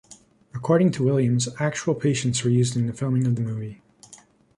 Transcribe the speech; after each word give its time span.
According 0.55 0.93
to 0.93 1.03
Williams, 1.03 1.47
actual 1.59 1.93
patients 1.93 2.43
were 2.43 2.49
used 2.49 2.75
in 2.75 2.87
the 2.87 2.91
filming 2.93 3.27
of 3.27 3.35
the 3.35 3.41
movie. 3.43 3.83